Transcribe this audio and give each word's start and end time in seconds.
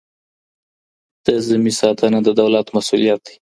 د 1.25 1.27
ذمي 1.47 1.73
ساتنه 1.81 2.19
د 2.23 2.29
دولت 2.41 2.67
مسؤلیت 2.75 3.19
دی. 3.27 3.35